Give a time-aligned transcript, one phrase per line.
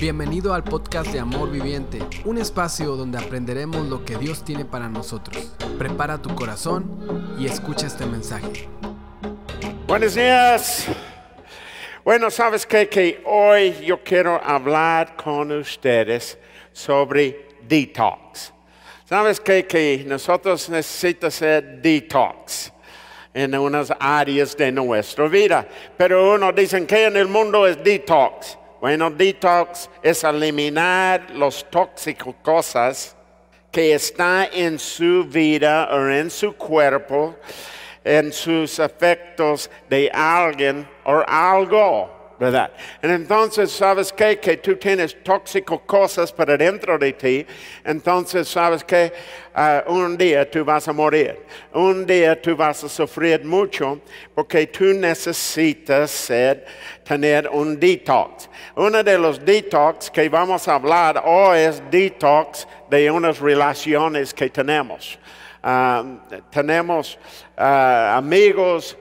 [0.00, 4.88] Bienvenido al podcast de Amor Viviente, un espacio donde aprenderemos lo que Dios tiene para
[4.88, 5.52] nosotros.
[5.76, 8.68] Prepara tu corazón y escucha este mensaje.
[9.88, 10.86] Buenos días.
[12.04, 12.88] Bueno, sabes qué?
[12.88, 16.38] que hoy yo quiero hablar con ustedes
[16.72, 18.52] sobre detox.
[19.04, 19.66] Sabes qué?
[19.66, 22.72] que nosotros necesitamos hacer detox
[23.34, 25.66] en unas áreas de nuestra vida.
[25.96, 28.57] Pero uno dicen que en el mundo es detox.
[28.80, 33.16] Bueno, detox es eliminar los tóxicos cosas
[33.72, 37.36] que están en su vida o en su cuerpo,
[38.04, 42.17] en sus efectos de alguien o algo.
[42.38, 42.70] ¿Verdad?
[43.02, 44.38] Entonces, ¿sabes qué?
[44.38, 47.46] Que tú tienes tóxico cosas para dentro de ti.
[47.84, 49.12] Entonces, ¿sabes qué?
[49.54, 51.40] Ah, un día tú vas a morir.
[51.72, 54.00] Un día tú vas a sufrir mucho
[54.34, 56.30] porque tú necesitas
[57.04, 58.48] tener un detox.
[58.76, 64.48] Uno de los detox que vamos a hablar hoy es detox de unas relaciones que
[64.48, 65.18] tenemos.
[65.60, 66.04] Ah,
[66.50, 67.18] tenemos
[67.56, 68.96] ah, amigos,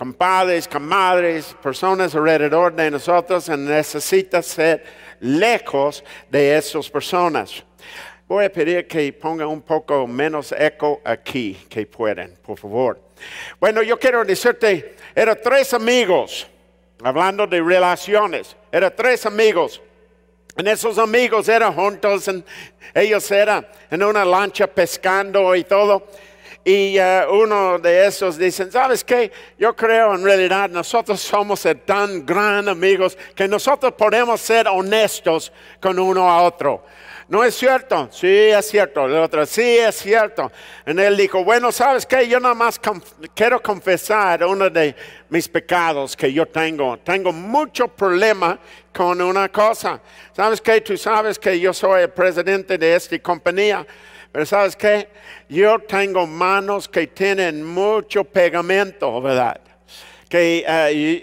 [0.00, 4.82] compadres, comadres, personas alrededor de nosotros y necesita ser
[5.20, 7.62] lejos de esas personas.
[8.26, 12.98] Voy a pedir que pongan un poco menos eco aquí, que pueden, por favor.
[13.60, 16.46] Bueno, yo quiero decirte, eran tres amigos,
[17.02, 19.82] hablando de relaciones, eran tres amigos.
[20.56, 22.30] En esos amigos eran juntos,
[22.94, 26.06] ellos eran en una lancha pescando y todo.
[26.64, 29.32] Y uh, uno de esos dicen, ¿sabes qué?
[29.58, 35.98] Yo creo en realidad nosotros somos tan gran amigos que nosotros podemos ser honestos con
[35.98, 36.84] uno a otro.
[37.30, 38.08] ¿No es cierto?
[38.10, 39.06] Sí, es cierto.
[39.06, 40.50] El otro, sí, es cierto.
[40.84, 42.26] Y él dijo, bueno, ¿sabes qué?
[42.26, 42.78] Yo nada más
[43.36, 44.96] quiero confesar uno de
[45.28, 46.98] mis pecados que yo tengo.
[46.98, 48.58] Tengo mucho problema
[48.92, 50.00] con una cosa.
[50.32, 50.80] ¿Sabes qué?
[50.80, 53.86] Tú sabes que yo soy el presidente de esta compañía.
[54.32, 55.08] Pero ¿sabes qué?
[55.48, 59.60] Yo tengo manos que tienen mucho pegamento, ¿verdad?
[60.28, 60.62] Que eh,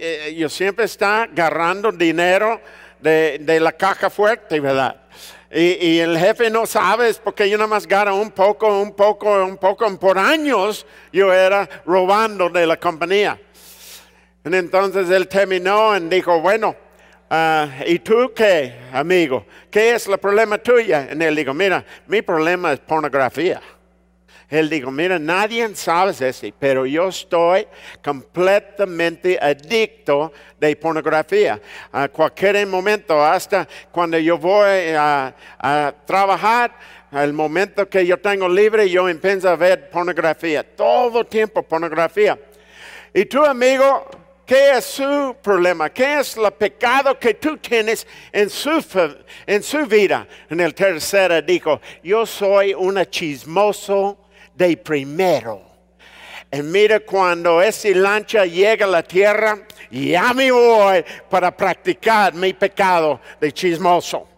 [0.01, 2.59] eh, yo siempre está agarrando dinero
[3.00, 5.03] de, la caja fuerte, ¿verdad?
[5.50, 9.56] Y, el jefe no sabe porque yo nada más gano un poco, un poco, un
[9.56, 9.97] poco.
[9.97, 13.39] Por años yo era robando de la compañía.
[14.44, 16.75] Y entonces él terminó y dijo, bueno,
[17.29, 19.45] Ah, ¿Y tú qué, amigo?
[19.69, 20.95] ¿Qué es el problema tuyo?
[21.13, 23.61] Y él dijo, mira, mi problema es pornografía.
[24.49, 27.67] Él dijo, mira, nadie sabe eso, pero yo estoy
[28.01, 31.59] completamente adicto de pornografía.
[31.91, 36.71] A cualquier momento, hasta cuando yo voy a, a trabajar,
[37.11, 40.63] al momento que yo tengo libre, yo empiezo a ver pornografía.
[40.63, 42.39] Todo el tiempo pornografía.
[43.13, 44.09] Y tú, amigo,
[44.47, 45.90] ¿Qué es su problema?
[45.90, 48.81] ¿Qué es el pecado que tú tienes en su,
[49.46, 50.25] en su vida?
[50.50, 54.18] En el tercero dijo, yo soy un chismoso
[54.56, 55.62] de primero.
[56.50, 59.59] Y mira, cuando esa lancha llega a la tierra,
[59.91, 64.37] ya me voy para practicar mi pecado de chismoso.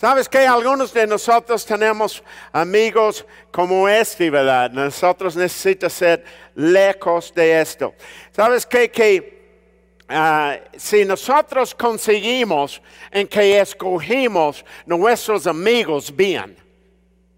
[0.00, 4.70] ¿Sabes que Algunos de nosotros tenemos amigos como este, ¿verdad?
[4.70, 6.24] Nosotros necesitamos ser
[6.54, 7.92] lejos de esto.
[8.30, 8.90] ¿Sabes qué?
[8.90, 16.56] Que ah, si nosotros conseguimos en que escogimos nuestros amigos bien,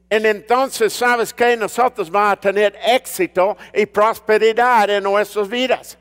[0.08, 5.98] entonces, ¿sabes que Nosotros vamos a tener éxito y prosperidad en nuestras vidas.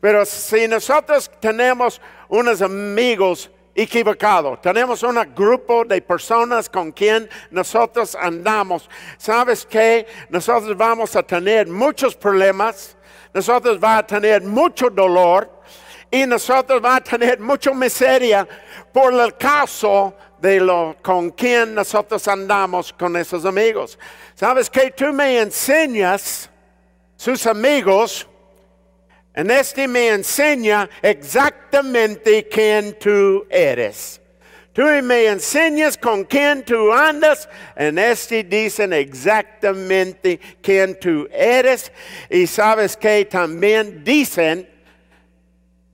[0.00, 3.48] Pero si nosotros tenemos unos amigos
[3.82, 4.58] equivocado.
[4.58, 8.88] Tenemos un grupo de personas con quien nosotros andamos.
[9.16, 10.06] ¿Sabes qué?
[10.28, 12.96] Nosotros vamos a tener muchos problemas,
[13.32, 15.50] nosotros vamos a tener mucho dolor
[16.10, 18.46] y nosotros vamos a tener mucha miseria
[18.92, 23.98] por el caso de lo con quien nosotros andamos con esos amigos.
[24.34, 24.90] ¿Sabes qué?
[24.90, 26.50] Tú me enseñas
[27.16, 28.26] sus amigos
[29.40, 34.20] en este me enseña exactamente quién tú eres.
[34.74, 37.48] Tú me enseñas con quién tú andas.
[37.74, 41.90] En este dicen exactamente quién tú eres.
[42.28, 44.68] Y sabes que también dicen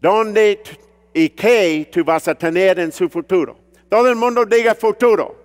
[0.01, 0.61] dónde
[1.15, 3.57] y qué tú vas a tener en su futuro.
[3.89, 5.41] Todo el mundo diga futuro.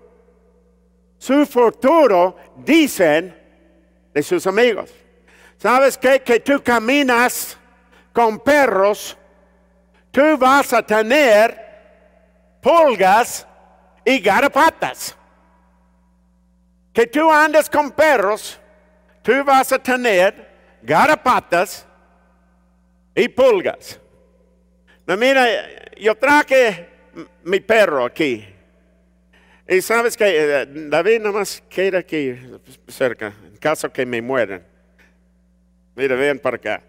[1.20, 3.38] Su futuro dicen
[4.12, 4.90] de sus amigos.
[5.60, 6.22] ¿Sabes qué?
[6.22, 7.60] Que tú caminas
[8.14, 9.18] con perros,
[10.12, 11.58] tú vas a tener
[12.62, 13.48] pulgas
[14.06, 15.16] y garrapatas.
[16.94, 18.60] Que tú andes con perros,
[19.22, 20.50] tú vas a tener
[20.82, 21.86] garrapatas
[23.16, 24.00] y pulgas.
[25.08, 25.46] No, mira,
[25.98, 26.90] yo traje
[27.44, 28.48] mi perro aquí,
[29.68, 32.38] Y sabes que eh, David nomás queda aquí
[32.88, 34.66] cerca, en caso que me mueran.
[35.96, 36.84] Mira, ven para acá.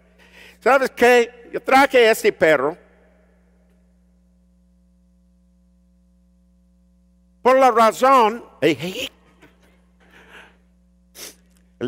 [0.63, 1.49] ¿Sabes qué?
[1.51, 2.77] Yo traje este perro
[7.41, 8.45] por la razón.
[8.61, 9.09] Él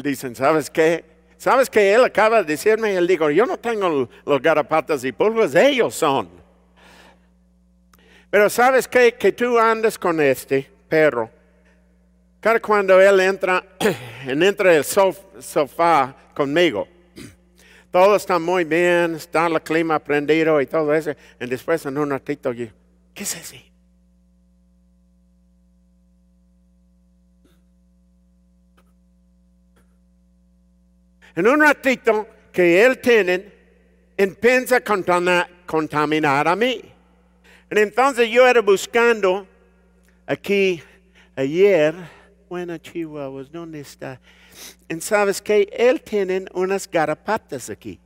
[0.04, 1.06] dice, ¿sabes qué?
[1.38, 1.94] ¿Sabes qué?
[1.94, 6.30] Él acaba de decirme, él dijo, yo no tengo los garapatas y pulgas, ellos son.
[8.30, 9.13] Pero ¿sabes qué?
[9.13, 11.31] Que tú andas con este perro.
[12.42, 13.63] Cada cuando él entra,
[14.27, 16.89] entra el sofá conmigo
[17.96, 21.12] todo está muy bien, está el clima prendido y todo eso.
[21.40, 23.56] Y después en un ratito ¿qué es eso?
[31.38, 33.54] En un ratito que él tiene,
[34.18, 36.82] empieza a contaminar a mí.
[37.70, 39.48] entonces yo era buscando
[40.28, 40.84] aquí
[41.34, 41.96] ayer,
[42.50, 44.20] bueno, Chihuahuas, ¿dónde está?
[44.88, 48.00] Y sabes que él tiene unas garapatas aquí.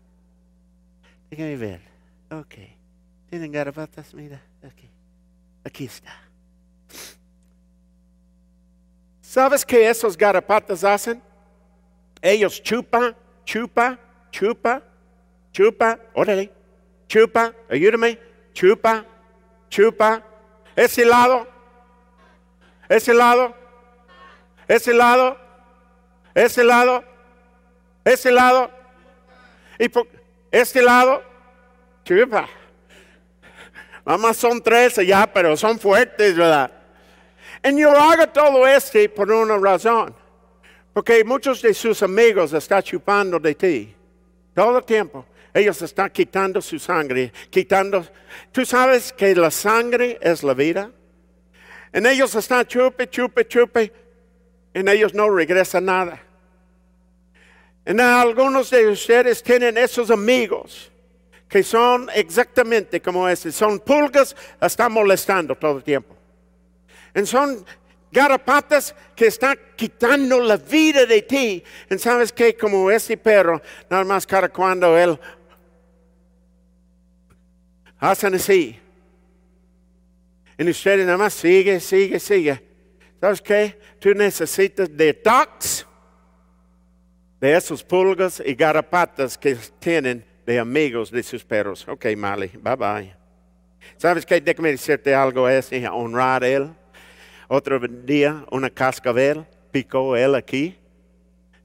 [1.29, 1.81] Déjame ver.
[2.31, 2.55] Ok.
[3.29, 4.41] Tienen garapatas, mira.
[4.63, 4.89] Aquí.
[5.63, 6.13] Aquí está.
[9.21, 11.21] ¿Sabes qué esos garapatas hacen?
[12.21, 13.15] Ellos chupa,
[13.45, 13.99] chupa,
[14.31, 14.81] chupa,
[15.51, 16.51] chupa, órale,
[17.07, 18.17] chupa, ayúdame,
[18.53, 19.05] chupa,
[19.69, 20.23] chupa.
[20.75, 21.47] Ese lado,
[22.89, 23.55] ese lado,
[24.69, 25.35] ese lado,
[26.35, 27.03] ese lado,
[28.05, 28.69] ese lado,
[29.79, 30.07] y por
[30.51, 31.23] este lado,
[32.05, 32.47] chupa.
[34.05, 36.71] Mamá son tres allá, pero son fuertes, ¿verdad?
[37.63, 40.15] Y yo hago todo esto por una razón.
[40.93, 43.95] Porque muchos de sus amigos están chupando de ti.
[44.53, 45.25] Todo el tiempo.
[45.51, 48.05] Ellos están quitando su sangre, quitando.
[48.51, 50.91] Tú sabes que la sangre es la vida.
[51.91, 54.08] En ellos están chupe, chupe, chupe.
[54.73, 56.21] En ellos no regresa nada.
[57.85, 60.91] En algunos de ustedes tienen esos amigos
[61.47, 63.51] que son exactamente como ese.
[63.51, 66.15] Son pulgas, están molestando todo el tiempo.
[67.15, 67.65] Y son
[68.11, 71.63] garapatas que están quitando la vida de ti.
[71.89, 75.19] Y sabes que como ese perro, nada más cada cuando él
[77.97, 78.79] hacen así.
[80.57, 82.68] Y ustedes nada más sigue, sigue, sigue.
[83.19, 83.79] ¿Sabes qué?
[83.99, 85.85] Tú necesitas detox
[87.39, 91.87] de esos pulgas y garapatas que tienen de amigos de sus perros.
[91.87, 93.15] Ok, Mali, bye bye.
[93.97, 94.39] ¿Sabes qué?
[94.39, 96.69] Déjame decirte algo, es honrar él.
[97.47, 100.77] Otro día, una cascabel picó él aquí.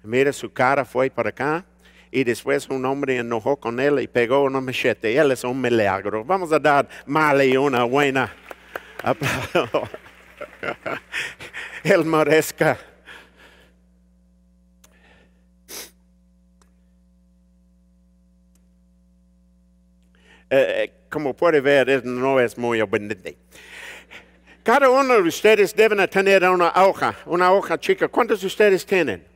[0.02, 1.64] Mira, su cara fue para acá.
[2.10, 5.16] Y después un hombre enojó con él y pegó una machete.
[5.16, 6.24] Él es un milagro.
[6.24, 8.32] Vamos a dar Mali una buena
[9.02, 9.88] aplauso.
[11.84, 12.78] él merezca
[20.56, 23.36] Eh, eh, como puede ver, no es muy abundante.
[24.62, 28.06] Cada uno de ustedes deben tener una hoja, una hoja chica.
[28.06, 29.26] ¿Cuántos de ustedes tienen?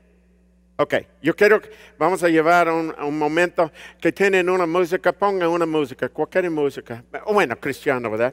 [0.76, 1.60] Ok, yo quiero,
[1.98, 7.58] vamos a llevar un, momento que tienen una música, pongan una música, cualquier música, bueno,
[7.58, 8.32] cristiano, ¿verdad?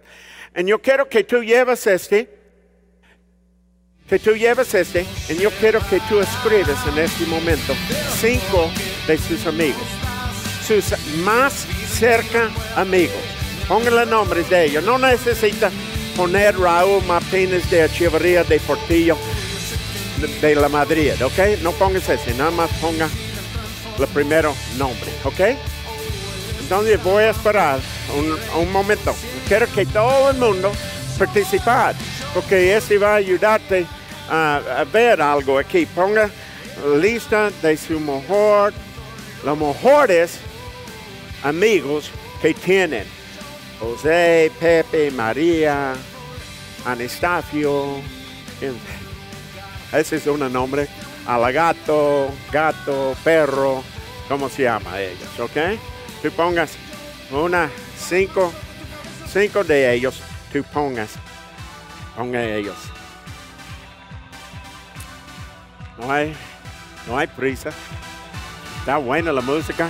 [0.56, 2.30] Y yo quiero que tú lleves este,
[4.07, 7.74] que tú lleves este, y yo quiero que tú escribas en este momento
[8.19, 8.69] cinco
[9.07, 9.81] de sus amigos,
[10.66, 10.94] sus
[11.24, 13.18] más cerca amigos.
[13.68, 14.83] Pónganle nombres de ellos.
[14.83, 15.71] No necesita
[16.16, 19.18] poner Raúl Martínez de Echeverría de Portillo
[20.40, 21.62] de la Madrid, ¿ok?
[21.62, 23.09] No pongas ese, nada más ponga
[24.00, 25.57] el primero nombre, ¿ok?
[26.62, 27.80] Entonces voy a esperar
[28.56, 29.16] un, momento.
[29.47, 30.71] Quiero que todo el mundo
[31.18, 31.71] participe,
[32.33, 33.85] porque ese va a ayudarte
[34.29, 35.85] a, a ver algo aquí.
[35.85, 36.29] Ponga
[36.99, 38.73] lista de su mejor,
[39.44, 40.39] los mejores
[41.44, 43.05] amigos que tienen.
[43.79, 45.94] José, Pepe, María,
[46.85, 47.97] Anastasio.
[49.91, 50.87] Ese es un nombre.
[51.25, 53.83] Alagato, gato, perro,
[54.27, 55.39] ¿cómo se llama ellos?
[55.39, 55.79] ¿Ok?
[56.21, 56.73] Tú pongas
[57.31, 58.53] una, cinco,
[59.31, 60.21] cinco de ellos,
[60.53, 61.13] tú pongas,
[62.15, 62.75] ponga ellos.
[65.97, 66.35] No hay,
[67.07, 67.71] no hay prisa.
[68.80, 69.90] Está buena la música.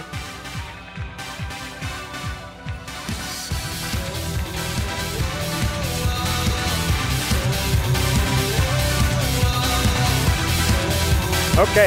[11.57, 11.77] Ok.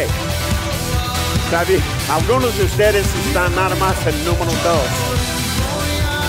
[1.50, 1.82] Bien.
[2.10, 4.88] Algunos de ustedes están nada más en número dos.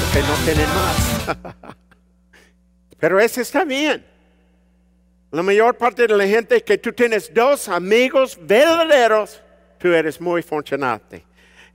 [0.02, 1.38] Porque no tienen más.
[3.00, 4.06] Pero ese está bien.
[5.32, 9.42] La mayor parte de la gente que tú tienes dos amigos verdaderos,
[9.78, 11.24] tú eres muy funcionante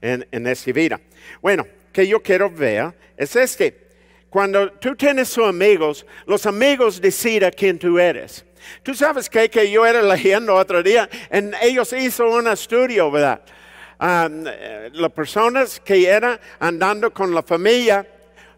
[0.01, 0.99] en, en esta vida.
[1.41, 3.85] Bueno, que yo quiero ver es este.
[4.29, 8.45] Cuando tú tienes sus amigos, los amigos deciden quién tú eres.
[8.83, 13.41] Tú sabes que, que yo era leyendo otro día, en ellos hizo un estudio, ¿verdad?
[14.01, 14.43] Um,
[14.91, 18.05] las personas que eran andando con la familia,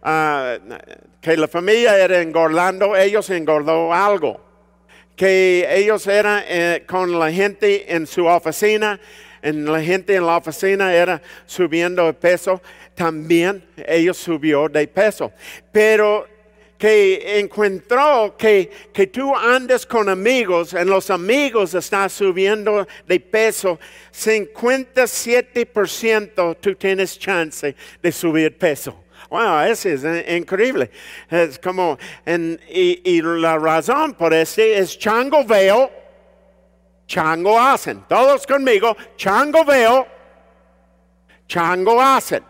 [0.01, 0.59] uh,
[1.21, 4.46] que la familia era engordando, ellos engordó algo.
[5.17, 8.99] Que ellos eran eh, con la gente en su oficina,
[9.41, 12.61] en la gente en la oficina era subiendo de peso,
[12.95, 15.33] también ellos subió de peso.
[15.71, 16.27] Pero
[16.77, 23.79] que encontró que, que tú andes con amigos, en los amigos estás subiendo de peso,
[24.13, 29.06] 57% tú tienes chance de subir peso.
[29.29, 30.89] Wow, eso es increíble.
[31.29, 35.91] Es como, y, la razón por eso es chango veo,
[37.05, 38.03] chango hacen.
[38.07, 40.07] Todos conmigo, chango veo,
[41.47, 42.43] chango hacen.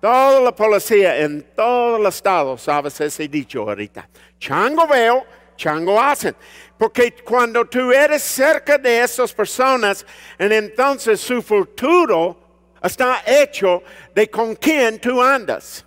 [0.00, 4.08] Toda la policía en todo el estado sabe ese dicho ahorita.
[4.38, 5.24] Chango veo,
[5.56, 6.36] chango hacen.
[6.76, 10.04] Porque cuando tú eres cerca de esas personas,
[10.38, 12.38] entonces su futuro
[12.82, 13.82] está hecho
[14.14, 15.84] de con quién tú andas.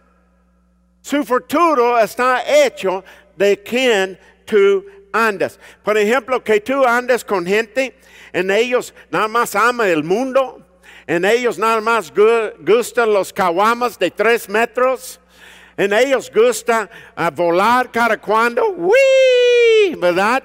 [1.08, 3.02] Su futuro está hecho
[3.38, 5.58] de quién tú andas.
[5.82, 7.98] Por ejemplo, que tú andes con gente,
[8.34, 10.62] en ellos nada más ama el mundo,
[11.08, 15.22] en ellos nada más gustan los caguamas de tres metros.
[15.78, 18.68] En ellos gusta ah, volar cada cuando.
[18.68, 19.96] ¡Wii!
[19.96, 20.44] ¿Verdad?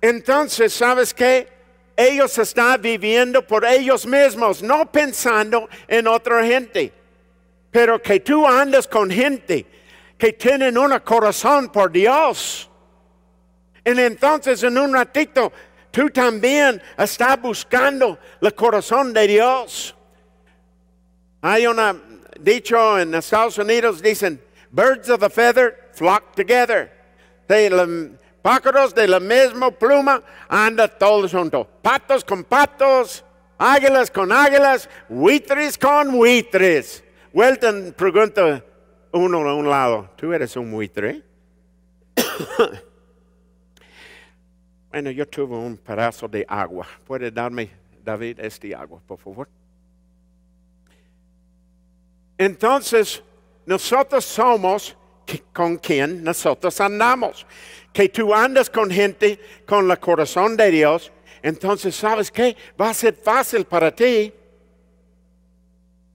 [0.00, 1.48] Entonces, ¿sabes qué?
[1.94, 6.94] Ellos están viviendo por ellos mismos, no pensando en otra gente.
[7.76, 9.66] Pero que tú andes con gente
[10.16, 12.70] que tienen un corazón por Dios.
[13.84, 15.52] Y entonces en un ratito
[15.90, 19.94] tú también estás buscando el corazón de Dios.
[21.42, 26.90] Hay un dicho en Estados Unidos, dicen, birds of a feather flock together.
[27.46, 31.66] De pájaros de la misma pluma andan todos juntos.
[31.82, 33.22] Patos con patos,
[33.58, 37.02] águilas con águilas, buitres con buitres.
[37.36, 38.64] Welton pregunta
[39.12, 41.22] uno a un lado, ¿tú eres un buitre?
[44.88, 46.86] Bueno, yo tuve un pedazo de agua.
[47.06, 47.68] ¿Puede darme,
[48.02, 49.46] David, este agua, por favor?
[52.38, 53.22] Entonces,
[53.66, 54.96] nosotros somos
[55.52, 57.46] con quien nosotros andamos.
[57.92, 61.12] Que tú andas con gente con el corazón de Dios,
[61.42, 62.56] entonces, ¿sabes qué?
[62.80, 64.32] Va a ser fácil para ti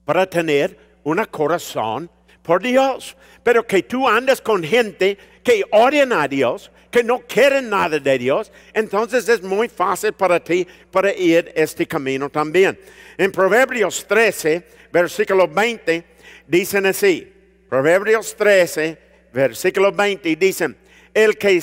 [0.04, 2.10] para tener un corazón
[2.42, 3.16] por Dios.
[3.42, 8.18] Pero que tú andas con gente que odian a Dios, que no quieren nada de
[8.18, 12.78] Dios, entonces es muy fácil para ti para ir este camino también.
[13.16, 16.04] En Proverbios 13, versículo 20,
[16.46, 17.32] dicen así,
[17.68, 18.98] Proverbios 13,
[19.32, 20.76] versículo 20, dicen,
[21.14, 21.62] el que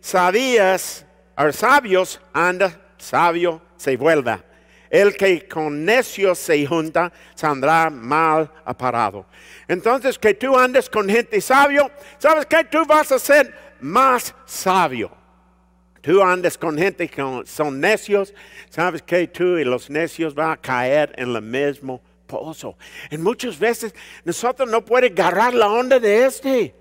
[0.00, 1.04] sabías,
[1.36, 4.44] o sabios anda, sabio se vuelva.
[4.90, 9.26] El que con necios se junta, saldrá mal aparado.
[9.66, 12.64] Entonces, que tú andes con gente sabio, ¿sabes qué?
[12.64, 15.10] Tú vas a ser más sabio.
[16.00, 18.32] Tú andas con gente que son necios,
[18.70, 22.78] sabes que tú y los necios van a caer en el mismo pozo.
[23.10, 26.74] Y muchas veces nosotros no podemos agarrar la onda de este.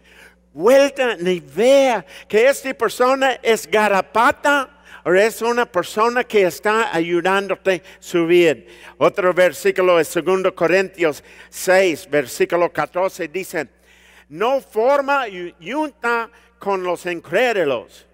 [0.53, 4.76] Vuelta ni vea que esta persona es garapata
[5.15, 8.67] es una persona que está ayudándote a subir.
[8.97, 13.69] Otro versículo es 2 Corintios 6, versículo 14, dice,
[14.29, 15.25] no forma
[15.61, 18.05] junta con los incrédulos.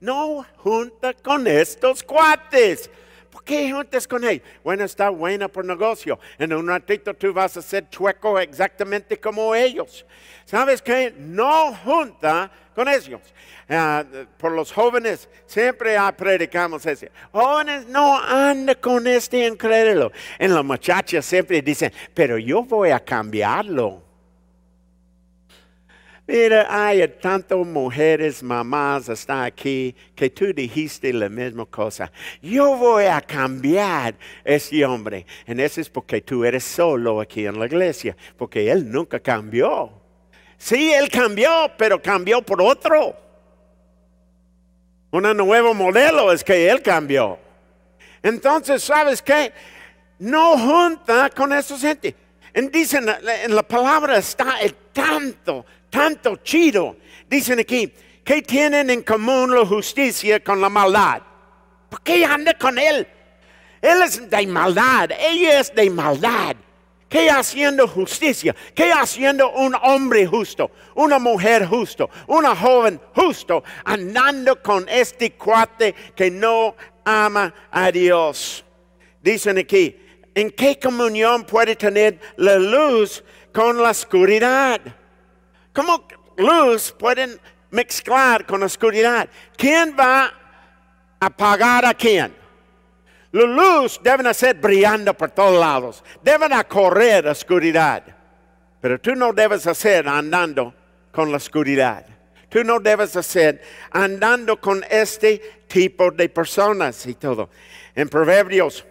[0.00, 2.90] No junta con estos cuates.
[3.32, 4.46] ¿Por qué juntas con ellos?
[4.62, 6.20] Bueno, está buena por negocio.
[6.38, 10.04] En un ratito tú vas a ser chueco exactamente como ellos.
[10.44, 11.14] ¿Sabes qué?
[11.16, 13.22] No junta con ellos.
[13.70, 14.04] Ah,
[14.36, 17.06] por los jóvenes siempre predicamos eso.
[17.32, 20.12] Jóvenes, no anda con este incrédulo.
[20.38, 24.11] En los muchachos siempre dicen, pero yo voy a cambiarlo.
[26.26, 32.12] Mira, hay tantas mujeres, mamás están aquí que tú dijiste la misma cosa.
[32.40, 34.14] Yo voy a cambiar
[34.44, 35.26] ese hombre.
[35.46, 39.90] En eso es porque tú eres solo aquí en la iglesia, porque él nunca cambió.
[40.56, 43.16] Sí, él cambió, pero cambió por otro.
[45.10, 47.36] Un nuevo modelo es que él cambió.
[48.22, 49.52] Entonces, ¿sabes qué?
[50.20, 52.14] No junta con esa gente.
[52.70, 56.96] dicen, en la palabra está el tanto tanto chido.
[57.28, 57.92] Dicen aquí,
[58.24, 61.22] ¿Qué tienen en común la justicia con la maldad?
[61.88, 63.06] ¿Por qué anda con él?
[63.80, 66.54] Él es de maldad, ella es de maldad.
[67.08, 68.54] ¿Qué haciendo justicia?
[68.74, 70.70] ¿Qué haciendo un hombre justo?
[70.94, 72.08] Una mujer justo?
[72.28, 78.64] Una joven justo andando con este cuate que no ama a Dios.
[79.20, 79.96] Dicen aquí,
[80.34, 83.22] ¿en qué comunión puede tener la luz
[83.52, 84.80] con la oscuridad?
[85.72, 89.28] ¿Cómo luz pueden mezclar con oscuridad?
[89.56, 92.34] ¿Quién va a apagar a quién?
[93.32, 96.04] La luz deben ser brillando por todos lados.
[96.22, 98.02] Deben correr oscuridad.
[98.80, 100.74] Pero tú no debes hacer andando
[101.10, 102.04] con la oscuridad.
[102.50, 107.48] Tú no debes hacer andando con este tipo de personas y todo.
[107.94, 108.84] En Proverbios,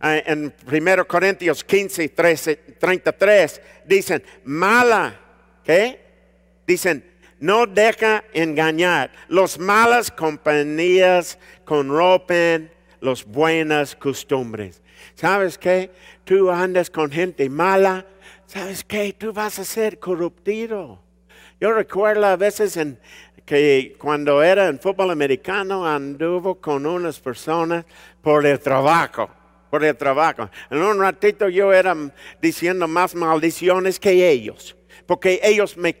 [0.00, 5.23] eh, en 1 Corintios 15, 13, 33, dicen, mala,
[5.64, 6.00] ¿qué?
[6.66, 7.04] Dicen,
[7.40, 9.10] no deja engañar.
[9.28, 14.82] Los malas compañías corrompen las buenas costumbres.
[15.14, 15.90] ¿Sabes qué?
[16.24, 18.06] Tú andas con gente mala.
[18.46, 19.12] ¿Sabes qué?
[19.12, 21.02] Tú vas a ser corruptido.
[21.60, 22.78] Yo recuerdo a veces
[23.44, 27.84] que cuando era en fútbol americano anduvo con unas personas
[28.22, 29.30] por el trabajo,
[29.70, 30.48] por el trabajo.
[30.70, 31.94] En un ratito yo era
[32.40, 35.94] diciendo más maldiciones que ellos, porque ellos me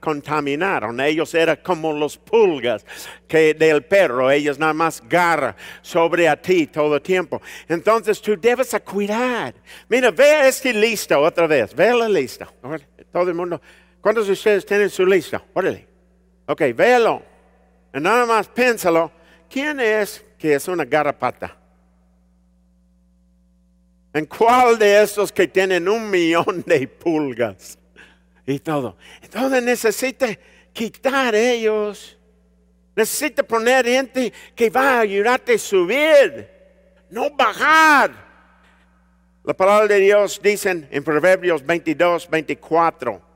[0.00, 1.00] contaminaron.
[1.00, 2.84] Ellos eran como los pulgas
[3.28, 7.40] que del perro, ellos nada más garra sobre a ti todo el tiempo.
[7.68, 9.54] Entonces tú debes a cuidar.
[9.88, 12.52] Mira, ve este lista otra vez, ve la lista.
[13.12, 13.60] Todo el mundo,
[14.00, 15.42] ¿cuántos de ustedes tienen su lista?
[15.52, 15.86] Órale.
[16.46, 17.22] Ok, véalo.
[17.94, 19.12] Y nada más piénsalo.
[19.48, 21.56] ¿Quién es que es una garrapata?
[24.12, 27.79] ¿En cuál de esos que tienen un millón de pulgas?
[28.52, 28.96] Y todo.
[29.22, 30.26] Entonces necesita
[30.72, 32.16] quitar ellos.
[32.94, 36.48] Necesita poner gente que va a ayudarte a subir,
[37.08, 38.30] no bajar.
[39.44, 43.30] La palabra de Dios dice en Proverbios 22, 24.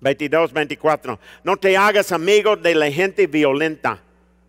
[0.00, 1.20] 22, 24.
[1.44, 4.02] No te hagas amigo de la gente violenta,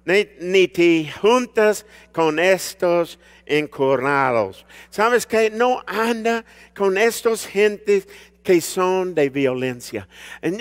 [0.05, 4.65] ni, ni te juntas con estos encurrados.
[4.89, 5.49] ¿Sabes qué?
[5.49, 6.45] No anda
[6.75, 8.07] con estos gentes
[8.49, 10.07] que son de violencia.
[10.41, 10.59] En,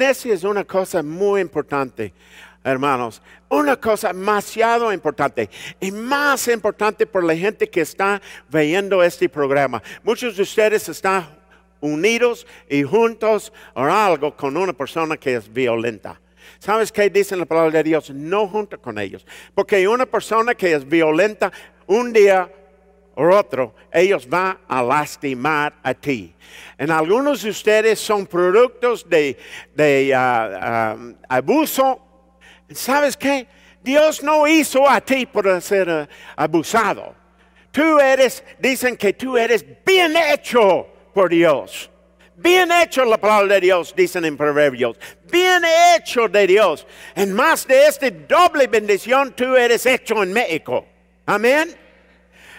[0.00, 2.14] eso es una cosa muy importante,
[2.64, 3.20] hermanos.
[3.50, 9.82] Una cosa demasiado importante y más importante por la gente que está viendo este programa.
[10.02, 11.28] Muchos de ustedes están
[11.82, 16.18] unidos y juntos o algo con una persona que es violenta.
[16.58, 18.08] ¿Sabes qué dice la palabra de Dios?
[18.08, 19.26] No junta con ellos.
[19.54, 21.52] Porque una persona que es violenta,
[21.86, 22.50] un día
[23.18, 26.34] otro, ellos van a lastimar a ti.
[26.76, 29.36] En algunos de ustedes son productos de,
[30.14, 30.96] ah, ah,
[31.28, 32.00] abuso.
[32.70, 33.46] ¿Sabes qué?
[33.82, 37.14] Dios no hizo a ti por ser ah, abusado.
[37.72, 41.90] Tú eres, dicen que tú eres bien hecho por Dios.
[42.36, 44.96] Bien hecho la palabra de Dios, dicen en Proverbios.
[45.30, 45.60] Bien
[45.96, 46.86] hecho de Dios.
[47.16, 50.86] En más de esta doble bendición, tú eres hecho en México.
[51.26, 51.87] Amén.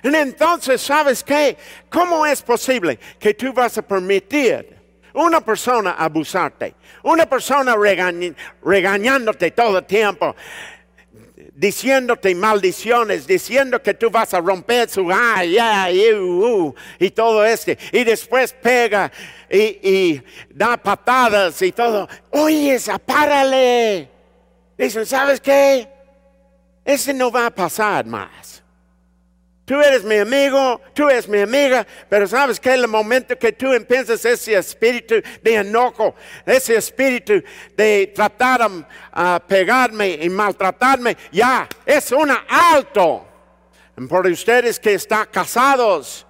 [0.04, 1.58] Entonces, ¿sabes qué?
[1.90, 4.78] ¿Cómo es posible que tú vas a permitir
[5.14, 6.76] una persona abusarte?
[7.04, 7.76] Una persona
[8.62, 10.36] regañándote todo el tiempo
[11.60, 17.78] diciéndote maldiciones, diciendo que tú vas a romper su ay, ay, uh, y todo este,
[17.92, 19.12] y después pega
[19.50, 22.08] y, y, da patadas y todo.
[22.30, 24.08] Oye, apárale.
[24.78, 25.86] Dicen, ¿sabes qué?
[26.86, 28.59] Ese no va a pasar más.
[29.70, 33.72] Tú eres mi amigo, tú eres mi amiga, pero sabes que el momento que tú
[33.72, 37.44] empiezas ese espíritu de enojo, ese espíritu
[37.78, 38.68] de tratar
[39.12, 43.28] a pegarme y maltratarme, ya es un alto.
[44.10, 46.26] Por ustedes que están casados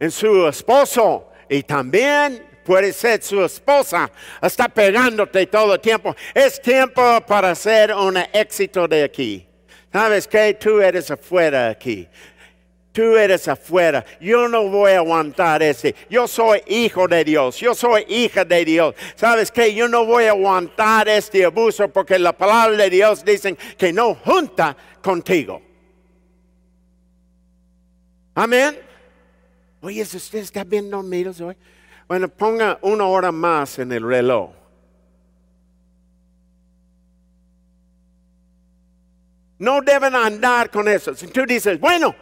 [0.00, 4.10] en su esposo y también puede ser su esposa,
[4.42, 6.16] está pegándote todo el tiempo.
[6.34, 9.46] Es tiempo para hacer un éxito de aquí.
[9.92, 12.08] ¿Sabes que Tú eres afuera aquí.
[12.96, 14.02] Tú eres afuera.
[14.22, 15.94] Yo no voy a aguantar ese.
[16.08, 17.58] Yo soy hijo de Dios.
[17.58, 18.94] Yo soy hija de Dios.
[19.16, 19.74] ¿Sabes qué?
[19.74, 24.14] Yo no voy a aguantar este abuso porque la palabra de Dios dice que no
[24.14, 25.60] junta contigo.
[28.34, 28.78] Amén.
[29.82, 31.54] Oye, ¿usted está bien dormidos hoy?
[32.08, 34.52] Bueno, ponga una hora más en el reloj.
[39.58, 41.14] No deben andar con eso.
[41.14, 42.14] Si tú dices, bueno,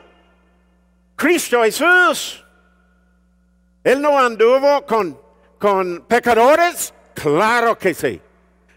[1.17, 2.45] Cristo Jesús.
[3.83, 5.21] Él no anduvo con,
[5.59, 6.95] con pecadores.
[7.15, 8.21] Claro que sí.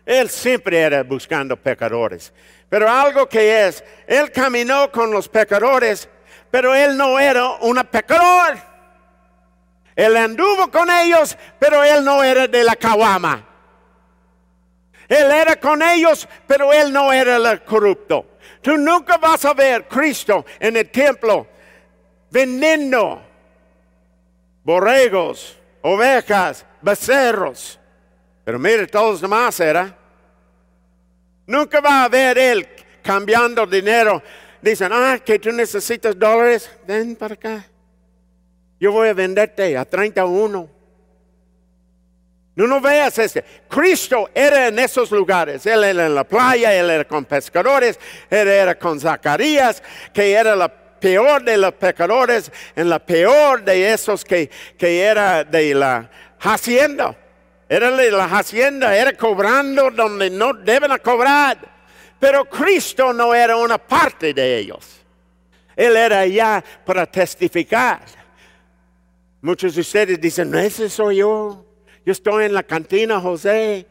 [0.06, 2.34] Él siempre era buscando pecadores.
[2.70, 6.10] Pero algo que es, Él caminó con los pecadores,
[6.52, 8.58] pero Él no era un pecador.
[9.96, 13.46] Él anduvo con ellos, pero Él no era de la caguama.
[15.08, 18.38] Él era con ellos, pero Él no era el corrupto.
[18.62, 21.48] Tú nunca vas a ver Cristo en el templo
[22.30, 23.22] vendiendo
[24.64, 27.80] borregos, ovejas, becerros.
[28.44, 29.96] Pero mire, todos demás era.
[31.46, 32.68] Nunca va a ver él
[33.02, 34.22] cambiando dinero.
[34.62, 37.66] Dicen, ah, que tú necesitas dólares, ven para acá.
[38.80, 40.70] Yo voy a venderte a 31.
[42.56, 43.44] No, no veas este.
[43.70, 45.66] Cristo era en esos lugares.
[45.66, 50.56] Él era en la playa, él era con pescadores, él era con Zacarías, que era
[50.56, 56.12] la peor de los pecadores, en la peor de esos que, que era de la
[56.42, 57.16] hacienda.
[57.70, 61.58] Era de la hacienda, era cobrando donde no deben cobrar.
[62.20, 65.00] Pero Cristo no era una parte de ellos.
[65.78, 68.02] Él era allá para testificar.
[69.40, 71.66] Muchos de ustedes dicen, no, ese soy yo.
[72.06, 73.88] Yo estoy en la cantina, José,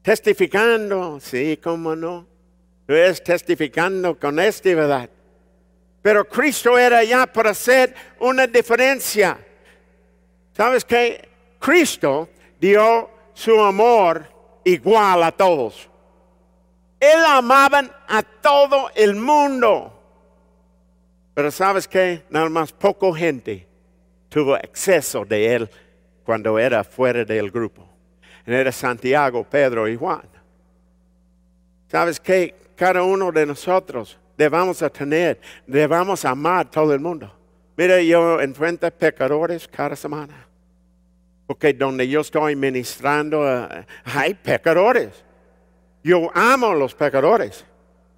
[0.00, 1.18] testificando.
[1.18, 2.28] Sí, cómo no.
[2.86, 5.10] Tú eres testificando con este, ¿verdad?
[6.02, 9.38] Pero Cristo era ya para hacer una diferencia.
[10.52, 11.28] ¿Sabes qué?
[11.60, 12.28] Cristo
[12.60, 14.26] dio su amor
[14.64, 15.88] igual a todos.
[16.98, 20.00] Él amaba a todo el mundo.
[21.34, 22.24] Pero ¿sabes qué?
[22.30, 23.66] Nada más poco gente
[24.28, 25.70] tuvo exceso de él
[26.24, 27.88] cuando era fuera del grupo.
[28.44, 30.28] Era Santiago, Pedro y Juan.
[31.88, 32.54] ¿Sabes qué?
[32.74, 37.32] Cada uno de nosotros debamos a tener, debamos amar todo el mundo.
[37.76, 40.46] Mira, yo enfrento pecadores cada semana.
[41.46, 45.24] Porque donde yo estoy ministrando eh, hay pecadores.
[46.02, 47.64] Yo amo a los pecadores.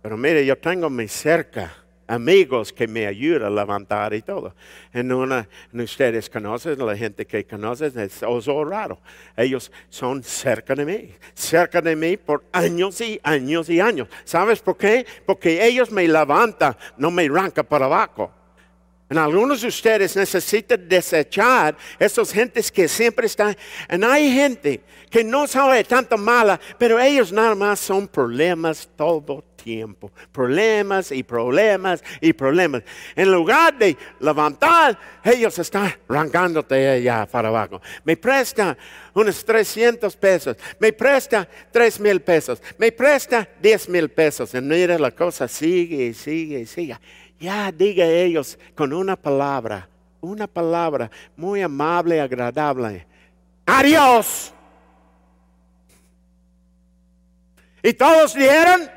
[0.03, 4.55] Pero mire, yo tengo mi cerca amigos que me ayudan a levantar y todo.
[4.93, 8.99] En una, ustedes conocen, la gente que conocen es oso raro.
[9.37, 14.09] Ellos son cerca de mí, cerca de mí por años y años y años.
[14.25, 15.07] ¿Sabes por qué?
[15.27, 18.31] Porque ellos me levantan, no me arrancan para abajo.
[19.09, 23.57] En algunos de ustedes necesitan desechar esas gentes que siempre están.
[23.91, 29.45] Y hay gente que no sabe tanto mala, pero ellos nada más son problemas todo
[29.65, 30.13] tiempo.
[30.31, 32.83] Problemas y problemas y problemas.
[33.17, 37.81] En lugar de levantar, ellos están arrancándote allá para abajo.
[38.05, 38.77] Me presta
[39.15, 40.57] unos 300 pesos.
[40.79, 42.63] Me presta 3 mil pesos.
[42.77, 44.55] Me presta 10 mil pesos.
[44.55, 46.99] Y mira, la cosa sigue y sigue y sigue.
[47.41, 49.89] Ya diga ellos con una palabra,
[50.21, 53.07] una palabra muy amable agradable.
[53.65, 54.53] Adiós.
[57.83, 58.91] Y todos dijeron,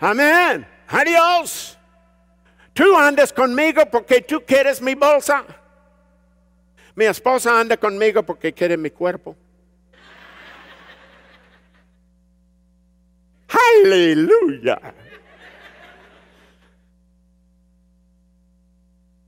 [0.00, 1.78] amén, adiós.
[2.72, 5.44] Tú andas conmigo porque tú quieres mi bolsa.
[6.94, 9.36] Mi esposa anda conmigo porque quiere mi cuerpo.
[13.82, 14.80] Aleluya.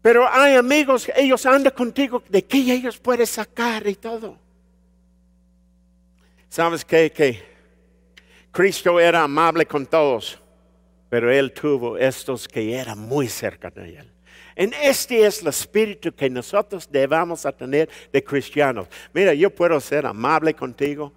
[0.02, 4.38] Pero hay amigos, ellos andan contigo, de que ellos pueden sacar y todo.
[6.48, 7.12] ¿Sabes qué?
[7.12, 7.42] Que
[8.50, 10.38] Cristo era amable con todos,
[11.08, 14.12] pero Él tuvo estos que eran muy cerca de Él.
[14.56, 18.88] En este es el espíritu que nosotros debamos a tener de cristianos.
[19.14, 21.12] Mira, yo puedo ser amable contigo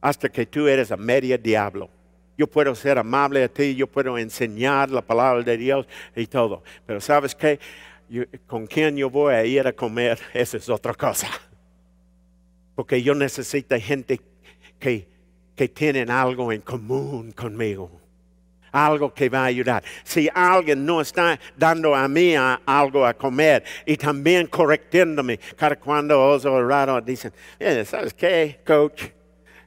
[0.00, 1.90] hasta que tú eres a media diablo.
[2.36, 6.62] Yo puedo ser amable a ti, yo puedo enseñar la palabra de Dios y todo.
[6.86, 7.58] Pero sabes qué?
[8.46, 11.28] con quién yo voy a ir a comer, esa es otra cosa.
[12.74, 14.20] Porque yo necesito gente
[14.78, 15.08] que,
[15.54, 17.90] que tienen algo en común conmigo.
[18.72, 19.82] Algo que va a ayudar.
[20.04, 22.34] Si alguien no está dando a mí
[22.66, 25.40] algo a comer y también correctándome,
[25.82, 29.04] cuando oso raro dicen, eh, ¿sabes qué, coach?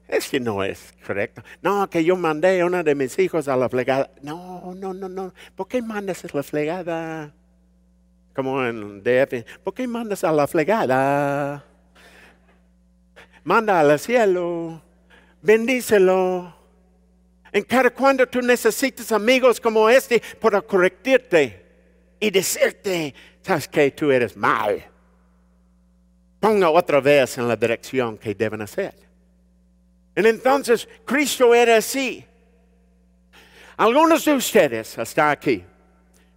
[0.08, 1.42] Es que no es correcto.
[1.62, 4.12] No, que yo mandé a uno de mis hijos a la flegada.
[4.22, 5.34] No, no, no, no.
[5.56, 7.34] ¿Por qué mandas a la flegada?
[8.36, 11.64] como en DF, ¿por qué mandas a la flegada?
[13.44, 14.82] Manda al cielo,
[15.42, 16.61] bendícelo.
[17.52, 21.66] En cada cuando tú necesitas amigos como este para corregirte
[22.20, 24.84] y decirte, sabes que tú eres mal.
[26.40, 28.96] Ponga otra vez en la dirección que deben hacer.
[30.16, 32.26] Y entonces Cristo era así.
[33.78, 35.64] Algunos de ustedes hasta aquí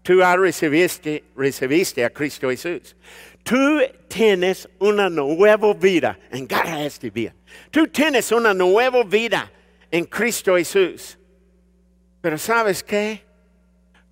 [0.03, 2.94] tú recibiste, recibiste a Cristo Jesús.
[3.42, 7.35] Tú tienes una nueva vida en cada este día.
[7.70, 9.50] Tú tienes una nueva vida
[9.94, 11.16] en Cristo Jesús.
[12.20, 13.22] Pero ¿sabes qué?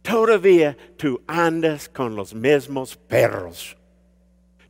[0.00, 3.76] Todavía tú andas con los mismos perros.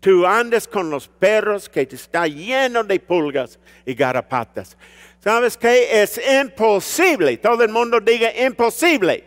[0.00, 4.74] Tú andas con los perros que te está lleno de pulgas y garrapatas.
[5.20, 6.02] ¿Sabes qué?
[6.02, 7.36] Es imposible.
[7.36, 9.22] Todo el mundo diga imposible.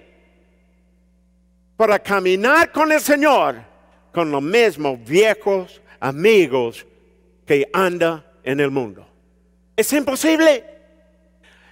[1.78, 3.58] Para caminar con el Señor
[4.12, 6.84] con los mismos viejos amigos
[7.46, 9.08] que anda en el mundo.
[9.78, 10.75] Es imposible.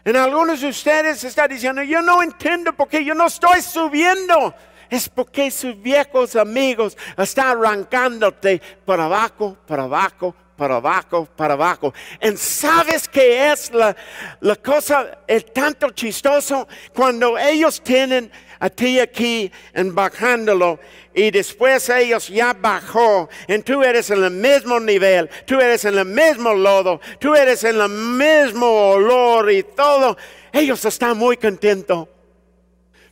[0.05, 4.53] En algunos de ustedes está diciendo, yo no entiendo por qué yo no estoy subiendo.
[4.89, 11.93] Es porque sus viejos amigos están arrancándote para abajo, para abajo, para abajo, para abajo.
[12.21, 13.95] ¿Y sabes qué es la,
[14.41, 16.67] la cosa, el tanto chistoso?
[16.93, 18.29] Cuando ellos tienen
[18.63, 20.79] a ti aquí en bajándolo
[21.13, 25.97] y después ellos ya bajó y tú eres en el mismo nivel, tú eres en
[25.97, 30.15] el mismo lodo, tú eres en el mismo olor y todo.
[30.53, 32.07] Ellos están muy contentos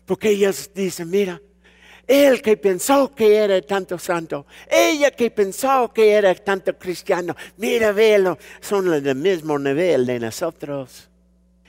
[0.05, 1.41] porque ellos dicen, mira,
[2.07, 7.91] él que pensó que era tanto santo, ella que pensó que era tanto cristiano, mira,
[7.91, 11.09] velo, son del mismo nivel de nosotros.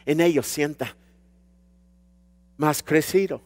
[0.07, 0.97] En ellos sienta
[2.59, 3.42] más crecido.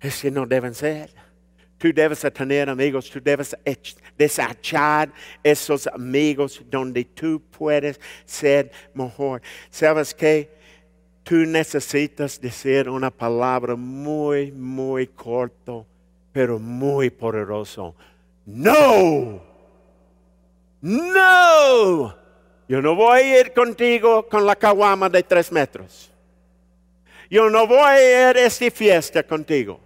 [0.00, 1.10] Es que no deben ser.
[1.78, 3.54] Tú debes tener amigos, tú debes
[4.16, 9.42] desechar esos amigos donde tú puedes ser mejor.
[9.68, 10.56] ¿Sabes qué?
[11.22, 15.86] Tú necesitas decir una palabra muy, muy corto,
[16.32, 17.94] pero muy poderoso.
[18.46, 19.42] No.
[20.80, 22.16] No.
[22.68, 26.10] Yo no voy a ir contigo con la caguama de tres metros.
[27.28, 29.85] Yo no voy a ir a esta fiesta contigo.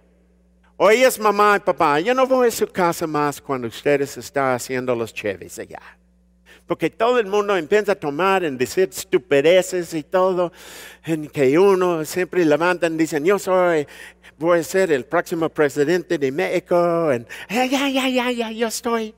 [0.83, 1.99] Hoy es mamá y papá.
[1.99, 5.79] Yo no voy a su casa más cuando ustedes están haciendo los cheves allá.
[6.65, 10.51] Porque todo el mundo empieza a tomar en decir estupideces y todo,
[11.05, 13.85] en que uno siempre levanta y dice, yo soy,
[14.39, 19.13] voy a ser el próximo presidente de México, y ya, ya, ya, ya, yo estoy.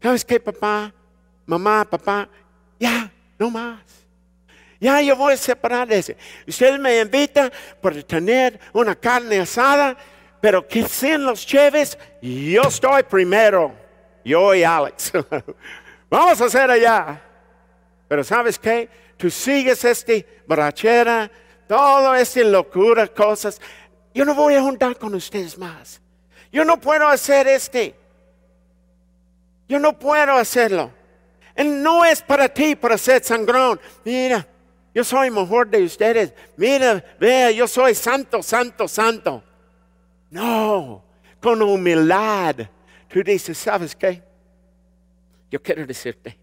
[0.00, 0.94] ¿Sabes qué, papá?
[1.46, 2.28] Mamá, papá,
[2.78, 3.80] ya, no más.
[4.80, 6.16] Ya yo voy a separar de ese.
[6.46, 7.50] Usted me invita
[7.82, 9.96] por tener una carne asada,
[10.40, 13.74] pero que sean los cheves, yo estoy primero.
[14.24, 15.12] Yo y Alex.
[16.10, 17.22] Vamos a hacer allá.
[18.08, 18.88] Pero ¿sabes qué?
[19.16, 21.30] Tú sigues este borrachera,
[21.68, 23.60] todo este locura, cosas.
[24.14, 26.00] Yo no voy a juntar con ustedes más.
[26.50, 27.94] Yo no puedo hacer este.
[29.68, 30.90] Yo no puedo hacerlo.
[31.54, 33.80] Él no es para ti, para ser sangrón.
[34.04, 34.46] Mira,
[34.94, 36.32] yo soy mejor de ustedes.
[36.56, 39.44] Mira, vea, yo soy santo, santo, santo.
[40.30, 41.04] No,
[41.40, 42.56] con humildad.
[43.08, 44.22] Tú dices, ¿sabes qué?
[45.50, 46.38] Yo quiero decirte,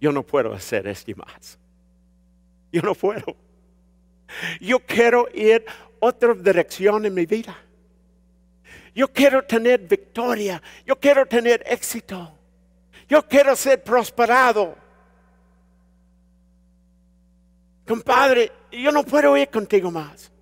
[0.00, 1.58] yo no puedo hacer esto más.
[2.72, 3.36] Yo no puedo.
[4.60, 5.64] Yo quiero ir
[6.00, 7.56] otra dirección en mi vida.
[8.94, 10.60] Yo quiero tener victoria.
[10.84, 12.36] Yo quiero tener éxito.
[13.08, 14.76] Yo quiero ser prosperado.
[17.86, 20.32] Compadre, yo no puedo ir contigo más.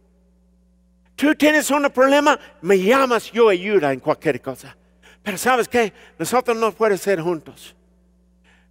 [1.23, 4.77] Tú tienes un problema, me llamas, yo ayuda en cualquier cosa.
[5.23, 7.77] Pero sabes qué, nosotros no podemos ser juntos.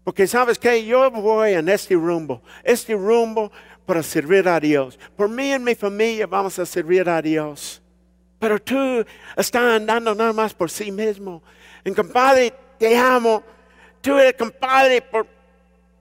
[0.03, 3.53] Porque sabes qué, yo voy en este rumbo, este rumbo
[3.85, 4.99] para servir a Dios.
[5.15, 7.81] Por mí y mi familia vamos a servir a Dios.
[8.37, 9.05] Pero tú
[9.37, 11.41] estás andando nada más por sí mismo.
[11.85, 13.41] En compadre, te amo.
[14.01, 15.25] Tú eres compadre por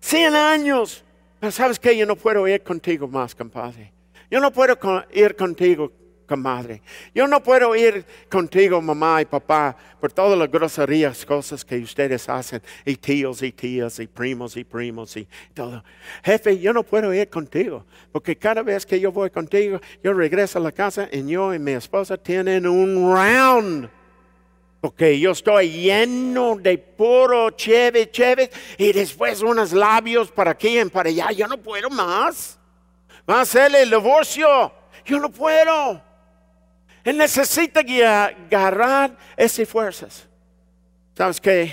[0.01, 1.05] 100 años.
[1.39, 3.93] Pero sabes qué, yo no puedo ir contigo más, compadre.
[4.29, 4.77] Yo no puedo
[5.13, 6.00] ir contigo
[6.31, 6.81] comadre.
[7.13, 12.29] Yo no puedo ir contigo, mamá y papá, por todas las groserías, cosas que ustedes
[12.29, 15.83] hacen, y tíos y tías, y primos y primos, y todo.
[16.23, 20.61] Jefe, yo no puedo ir contigo, porque cada vez que yo voy contigo, yo regreso
[20.61, 23.91] a la casa y yo y mi esposa tienen un round.
[24.81, 30.85] Porque yo estoy lleno de puro cheve, cheve, y después unos labios para aquí y
[30.85, 31.33] para allá.
[31.33, 32.57] Yo no puedo más.
[33.29, 34.73] Va a ser el divorcio.
[35.05, 36.10] Yo no puedo.
[37.05, 40.29] Él necesita agarrar esas fuerzas.
[41.15, 41.73] ¿Sabes qué?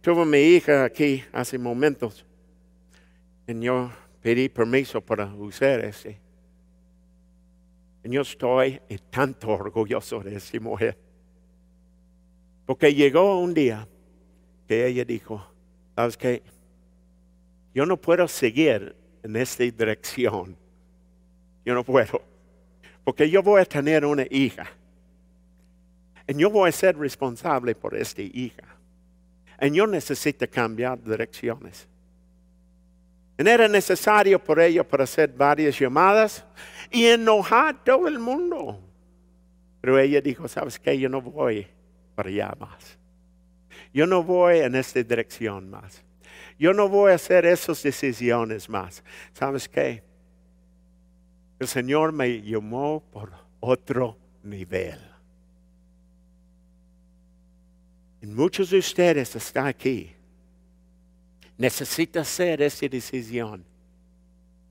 [0.00, 2.24] Tuve mi hija aquí hace momentos
[3.46, 3.90] y yo
[4.22, 6.18] pedí permiso para usar ese.
[8.02, 10.96] Y yo estoy tanto orgulloso de esa mujer.
[12.64, 13.86] Porque llegó un día
[14.66, 15.44] que ella dijo,
[15.96, 16.42] ¿sabes qué?
[17.74, 20.56] Yo no puedo seguir en esta dirección.
[21.64, 22.29] Yo no puedo.
[23.04, 24.66] Porque yo voy a tener una hija
[26.26, 28.76] Y yo voy a ser responsable por esta hija.
[29.60, 31.88] Y yo necesito cambiar direcciones.
[33.36, 36.44] Y era necesario por ello para hacer varias llamadas
[36.90, 38.78] y enojar a todo el mundo.
[39.80, 40.98] Pero ella dijo, ¿sabes qué?
[40.98, 41.66] Yo no voy
[42.14, 42.98] para allá más.
[43.92, 46.04] Yo no voy en esta dirección más.
[46.58, 49.02] Yo no voy a hacer esas decisiones más.
[49.32, 50.02] ¿Sabes qué?
[51.60, 54.98] El Señor me llamó por otro nivel.
[58.22, 60.14] Y muchos de ustedes están aquí
[61.60, 63.62] necesita hacer esa decisión.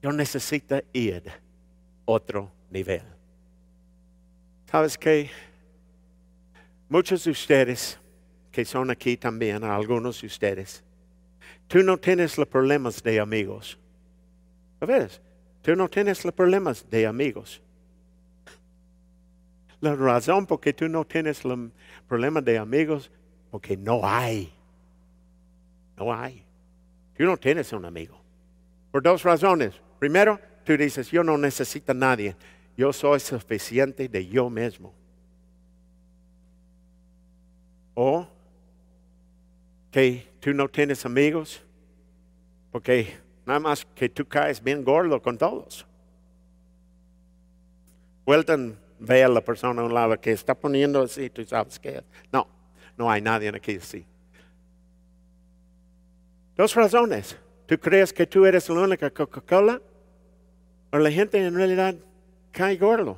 [0.01, 1.21] Yo necesito ir
[2.03, 3.03] otro nivel.
[4.71, 5.29] ¿Sabes qué?
[6.89, 7.99] Muchos de ustedes
[8.51, 10.83] que son aquí también, algunos de ustedes,
[11.67, 13.77] tú no tienes los problemas de amigos.
[15.69, 17.61] Tú no tienes los problemas de amigos.
[19.81, 21.59] La razón por que tú no tienes los
[22.07, 23.11] problemas de amigos,
[23.51, 24.51] porque no hay.
[25.95, 26.43] No hay.
[27.15, 28.19] Tú no tienes un amigo.
[28.89, 29.79] Por dos razones.
[29.99, 32.35] Primero, tú dices, yo no necesito a nadie.
[32.75, 34.91] Yo soy suficiente de yo mismo.
[37.93, 38.27] O
[39.91, 41.61] que tú no tienes amigos
[42.71, 45.83] porque nada más que tú caes bien gordo con todos.
[48.23, 52.03] Vueltan, ve a la persona a un lado que está poniendo así, tú sabes que
[52.31, 52.47] no,
[52.95, 54.05] no hay nadie aquí así.
[56.55, 57.35] Dos razones.
[57.65, 59.81] ¿Tú crees que tú eres la única Coca-Cola?
[60.91, 61.95] ¿O la gente en realidad
[62.51, 63.17] cae gordo?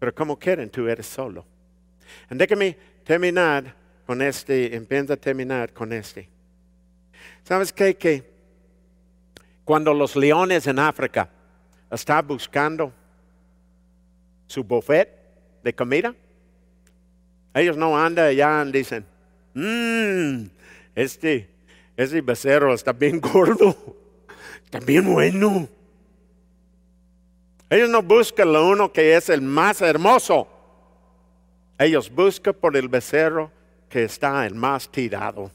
[0.00, 1.44] Pero como quieren, tú eres solo.
[2.28, 3.72] Y déjame terminar
[4.04, 6.28] con este, empieza a terminar con este.
[7.44, 7.96] ¿Sabes qué?
[7.96, 8.35] Que
[9.66, 11.28] cuando los leones en África
[11.90, 12.92] están buscando
[14.46, 15.08] su buffet
[15.64, 16.14] de comida,
[17.52, 19.04] ellos no andan allá y dicen,
[19.54, 20.46] mmm,
[20.94, 21.50] este
[21.96, 23.76] ese becerro está bien gordo,
[24.62, 25.68] está bien bueno.
[27.68, 30.46] Ellos no buscan lo uno que es el más hermoso.
[31.76, 33.50] Ellos buscan por el becerro
[33.88, 35.50] que está el más tirado,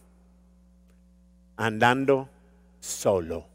[1.56, 2.28] andando
[2.82, 3.51] solo.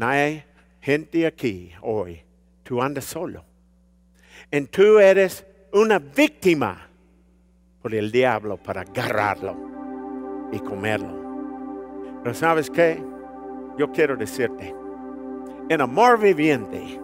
[0.00, 0.44] Hay
[0.80, 2.22] gente aquí hoy,
[2.62, 3.44] tú andas solo.
[4.50, 6.88] Y tú eres una víctima
[7.80, 9.56] por el diablo para agarrarlo
[10.52, 12.20] y comerlo.
[12.22, 13.02] Pero sabes qué?
[13.76, 14.74] Yo quiero decirte,
[15.68, 17.00] en amor viviente,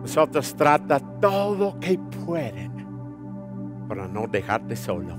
[0.00, 2.72] nosotros trata todo lo que pueden
[3.88, 5.16] para no dejarte solo.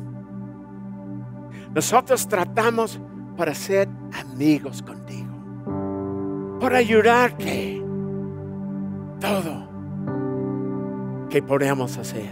[1.73, 2.99] Nosotros tratamos
[3.38, 3.88] para ser
[4.19, 5.33] amigos contigo,
[6.63, 7.84] para ayudarte.
[9.19, 9.67] Todo
[11.30, 12.30] que podemos hacer.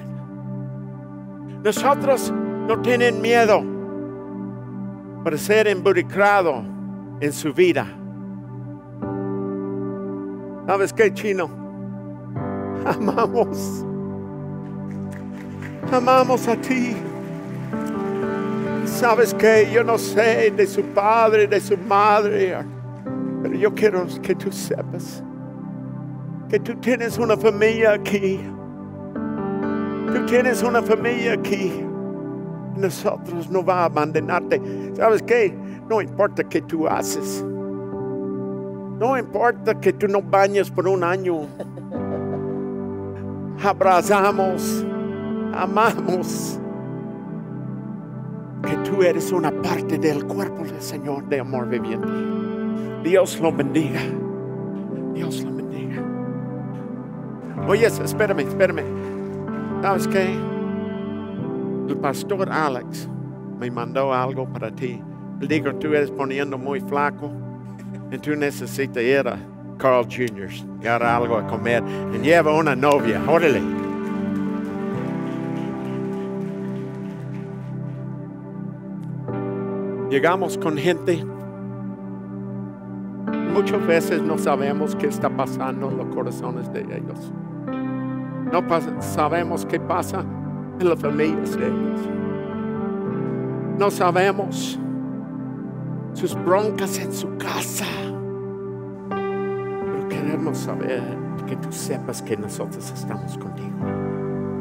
[1.62, 2.32] Nosotros
[2.66, 3.62] no tienen miedo
[5.26, 6.64] para ser involucrado
[7.20, 7.86] en su vida.
[10.66, 11.50] ¿Sabes qué, chino?
[12.86, 13.86] Amamos.
[15.92, 16.96] Amamos a ti.
[18.86, 19.70] ¿Sabes qué?
[19.74, 22.56] Yo no sé de su padre, de su madre,
[23.42, 25.24] pero yo quiero que tú sepas
[26.50, 28.40] que tú tienes una familia aquí
[30.14, 31.72] Tú tienes una familia aquí.
[32.76, 34.62] Nosotros no va a abandonarte.
[34.96, 35.56] ¿Sabes qué?
[35.90, 37.46] No importa qué tú haces.
[39.00, 41.48] No importa que tú no bañes por un año.
[43.64, 44.86] Abrazamos,
[45.54, 46.60] amamos.
[48.64, 52.51] Que tú eres una parte del cuerpo del Señor de amor viviente.
[53.04, 54.00] Dios lo bendiga.
[55.14, 56.04] Dios lo bendiga.
[57.68, 58.84] Oye, espérame, espérame.
[59.82, 60.36] ¿Sabes qué?
[61.88, 63.10] El pastor Alex
[63.60, 65.02] me mandó algo para ti.
[65.42, 67.32] Él dijo, tú eres poniendo muy flaco
[68.12, 69.38] y tú necesitas ir a
[69.78, 70.50] Carl Jr.
[70.84, 71.84] y algo a comer.
[72.14, 73.22] Y lleva una novia.
[73.28, 73.62] Órale.
[80.12, 81.24] Llegamos con gente.
[83.54, 87.32] Muchas veces no sabemos qué está pasando en los corazones de ellos.
[88.52, 88.64] No
[89.02, 90.26] sabemos qué pasa
[90.80, 92.00] en las familias de ellos.
[93.78, 94.80] No sabemos
[96.14, 97.86] sus broncas en su casa.
[99.10, 101.02] Pero queremos saber
[101.46, 103.70] que tú sepas que nosotros estamos contigo.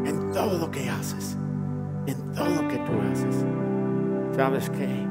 [0.04, 1.36] En todo lo que haces.
[2.06, 3.44] En todo lo que tú haces.
[4.36, 5.06] ¿Sabes qué?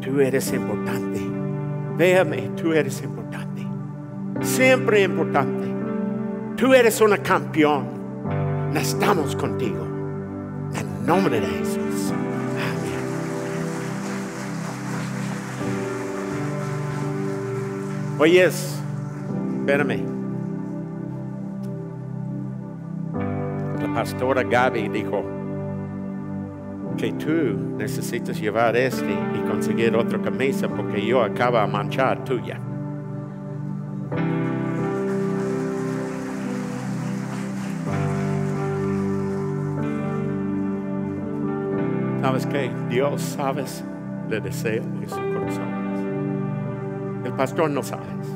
[0.00, 1.33] Tú eres importante.
[1.96, 3.64] Véame, tú eres importante.
[4.40, 5.68] Siempre importante.
[6.56, 7.86] Tú eres una campeón.
[8.74, 9.84] Estamos contigo.
[10.74, 12.12] En nombre de Jesús.
[12.12, 13.00] Amén.
[18.18, 18.80] Oyes,
[19.60, 20.04] espérame.
[23.80, 25.22] La pastora Gaby dijo
[26.96, 32.60] que tú necesitas llevar este y conseguir otra camisa porque yo acabo de manchar tuya.
[42.20, 42.70] ¿Sabes qué?
[42.88, 43.84] Dios sabes
[44.28, 47.22] le deseo de su corazón.
[47.24, 48.28] El pastor no sabes.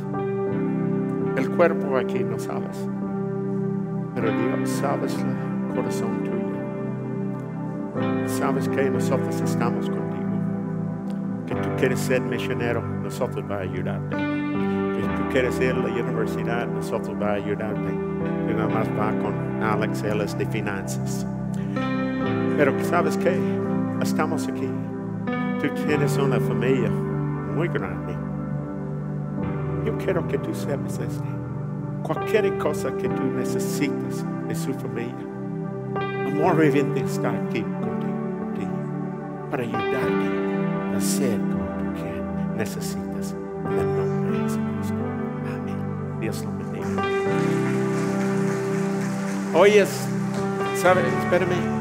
[1.36, 2.88] El cuerpo aquí no sabes.
[4.14, 6.27] Pero Dios sabes el corazón.
[8.28, 10.06] Sabes que nosotros estamos contigo.
[11.46, 14.16] Que tú quieres ser misionero, nosotros vamos a ayudarte.
[14.16, 17.90] Que tú quieres ir a la universidad, nosotros vamos a ayudarte.
[18.48, 21.26] Y nada más va con Alex, él es de finanzas.
[22.56, 23.34] Pero sabes qué?
[24.02, 24.68] Estamos aquí.
[25.60, 28.14] Tú tienes una familia muy grande.
[29.86, 31.24] Yo quiero que tú sepas esto.
[32.02, 35.14] Cualquier cosa que tú necesites de su familia,
[36.28, 37.64] amor viviente está aquí
[39.50, 42.22] para ayudarte a ser como tú quieres,
[42.56, 43.34] necesitas.
[43.64, 44.94] En el nombre de Jesucristo.
[45.54, 46.20] Amén.
[46.20, 46.86] Dios lo bendiga.
[49.54, 50.08] Oyes,
[50.76, 51.04] ¿sabes?
[51.24, 51.78] Espérame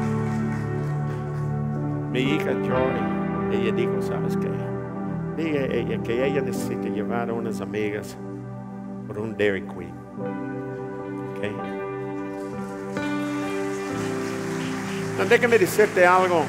[2.12, 4.48] mi hija Joy, ella dijo, ¿sabes qué?
[5.36, 8.16] Diga ella que ella necesita llevar a unas amigas
[9.06, 9.92] por un Dairy Queen.
[11.30, 11.44] ¿Ok?
[15.18, 16.44] No, déjame decirte algo.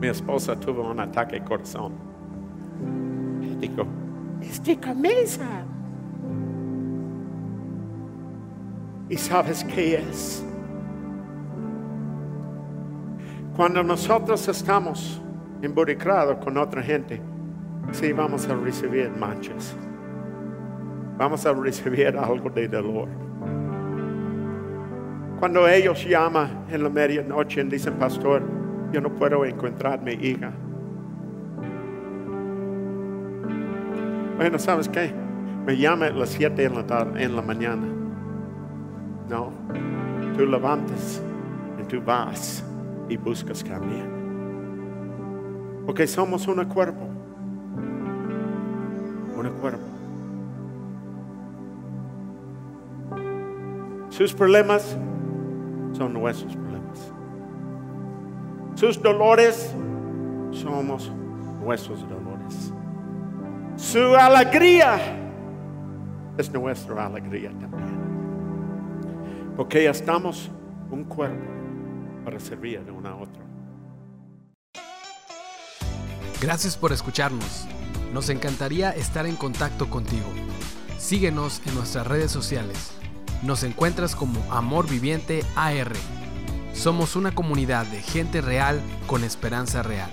[0.00, 1.92] Mi esposa tuvo un ataque de corazón.
[3.42, 3.84] Y dijo,
[4.40, 5.64] es de camisa.
[9.08, 10.44] ¿Y sabes qué es?
[13.56, 15.20] Cuando nosotros estamos
[15.62, 17.20] involucrados con otra gente,
[17.90, 19.74] sí vamos a recibir manchas.
[21.16, 23.08] Vamos a recibir algo de dolor.
[25.40, 28.57] Cuando ellos llaman en la medianoche y dicen, pastor,
[28.92, 30.52] yo no puedo encontrar mi hija.
[34.36, 35.12] Bueno, ¿sabes qué?
[35.66, 37.86] Me llama a las 7 en la, en la mañana.
[39.28, 39.50] No,
[40.36, 41.20] tú levantas
[41.80, 42.64] y tú vas
[43.08, 44.08] y buscas cambiar.
[45.84, 47.04] Porque somos un cuerpo.
[49.36, 49.84] Un cuerpo.
[54.10, 54.96] Sus problemas
[55.92, 56.67] son nuestros problemas.
[58.78, 59.74] Sus dolores
[60.52, 61.10] somos
[61.60, 62.72] nuestros dolores.
[63.74, 65.00] Su alegría
[66.38, 67.98] es nuestra alegría también.
[69.56, 70.48] Porque estamos
[70.92, 71.44] un cuerpo
[72.24, 73.42] para servir de uno a otro.
[76.40, 77.66] Gracias por escucharnos.
[78.12, 80.28] Nos encantaría estar en contacto contigo.
[80.98, 82.92] Síguenos en nuestras redes sociales.
[83.42, 85.90] Nos encuentras como Amor Viviente AR.
[86.78, 90.10] Somos una comunidad de gente real con esperanza real.